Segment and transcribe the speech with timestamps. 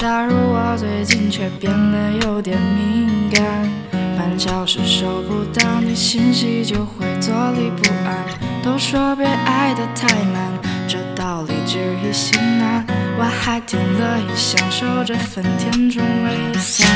[0.00, 3.68] 假如我最近却变得有点敏感，
[4.16, 8.24] 半小时收不到你信息就会坐立不安。
[8.62, 12.82] 都说别爱得太慢，这道理只易行难，
[13.18, 16.88] 我还挺乐意享受这份甜中微酸。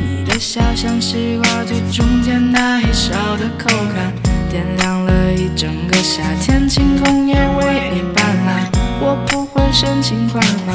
[0.00, 4.12] 你的笑像西瓜最中间那一勺的口感，
[4.48, 8.78] 点亮了一整个夏天，晴空也为你斑斓。
[9.00, 10.67] 我不会深情款款，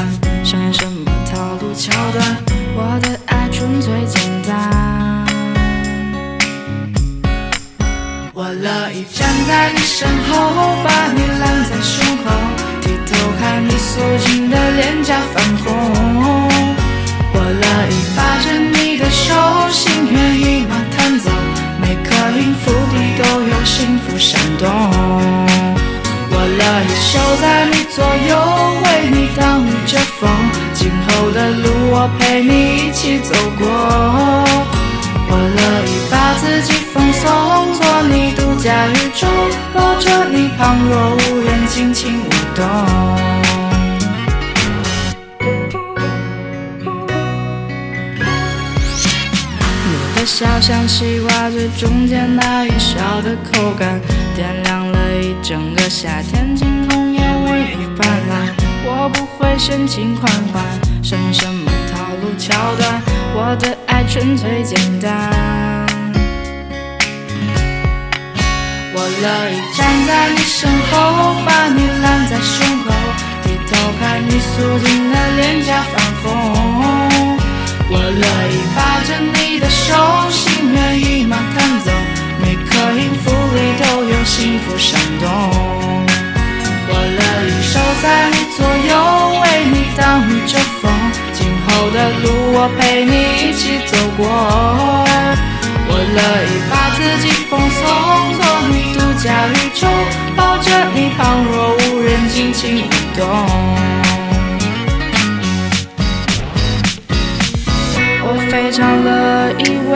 [8.94, 10.32] 我乐意站在你身后，
[10.84, 12.30] 把你揽在胸口，
[12.80, 15.74] 低头看你素净的脸颊泛红。
[17.34, 19.34] 我乐意把着你的手，
[19.72, 21.32] 心猿意马弹奏，
[21.82, 24.70] 每颗音符里都有幸福闪动。
[26.30, 28.32] 我乐意守在你左右，
[28.84, 30.30] 为你挡雨遮风，
[30.76, 33.66] 今后的路我陪你一起走过。
[35.26, 39.28] 我乐意把把自己放松，做你独家宇宙，
[39.72, 42.66] 抱着你旁若无人，尽情舞动。
[49.86, 54.02] 你的笑像西瓜最中间那一勺的口感，
[54.36, 58.56] 点亮了一整个夏天，晴空也为你泛滥。
[58.86, 60.64] 我不会深情款款，
[61.04, 63.00] 上演什么套路桥段，
[63.36, 65.83] 我的爱纯粹简单。
[69.24, 72.92] 乐意站在你身后，把你揽在胸口，
[73.42, 76.28] 低头看你素净的脸颊泛红。
[77.90, 79.96] 我乐意把着你的手，
[80.30, 81.92] 心猿意马弹奏，
[82.42, 85.24] 每颗音符里都有幸福闪动。
[86.90, 88.92] 我乐意守在你左右，
[89.40, 90.92] 为你挡雨遮风，
[91.32, 94.28] 今后的路我陪你一起走过。
[95.86, 97.82] 我乐意把自己放松，
[99.24, 99.88] 做你独家宇宙，
[100.36, 103.26] 抱着你旁若无人，尽情舞动。
[108.26, 109.94] 我非常乐意为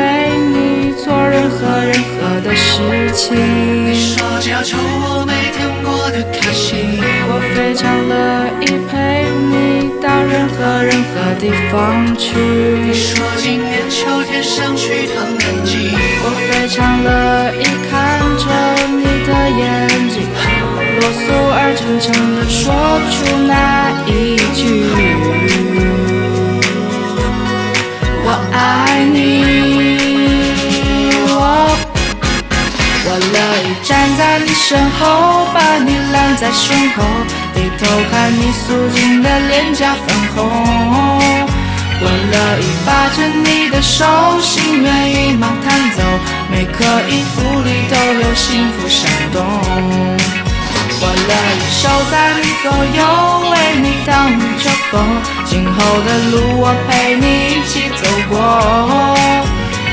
[0.54, 3.36] 你做任何任何的事情。
[3.36, 7.00] 你说只要求我每天过得开心。
[7.30, 12.94] 我非常乐意陪你到任何任何地方去你。
[12.94, 15.92] 说今年秋天想去趟南极。
[16.24, 18.24] 我非常乐意看，
[21.08, 22.76] 啰嗦而真诚地说
[23.08, 23.16] 出
[23.48, 24.84] 那一句。
[28.26, 29.16] 我爱你，
[31.32, 31.42] 我
[33.06, 37.02] 我乐意站在你身后，把你揽在胸口，
[37.56, 40.44] 低头看你素净的脸颊泛红。
[42.00, 44.06] 我乐意把着你的手，
[44.42, 46.04] 心猿意马弹奏，
[46.52, 50.07] 每颗音符里都有幸福闪动。
[51.28, 53.04] 我乐意守在你左右，
[53.52, 54.96] 为你挡雨遮风，
[55.44, 55.76] 今后
[56.08, 58.40] 的路我陪你一起走过。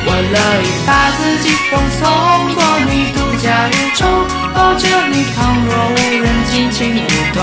[0.07, 2.07] 我乐意把自己放松，
[2.55, 4.07] 做你独家宇宙，
[4.55, 7.43] 抱着你旁若无人，尽情舞动。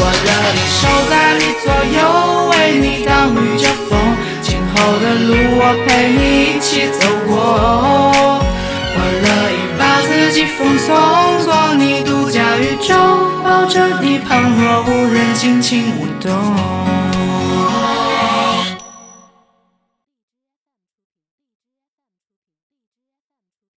[0.00, 1.98] 我乐意守在你左右，
[2.50, 3.96] 为你挡雨遮风，
[4.42, 7.32] 今后的路我陪你一起走过。
[9.00, 10.88] 我乐意把自己放松，
[11.44, 12.02] 做你，
[13.58, 16.87] 抱着你旁若无人，尽情舞动。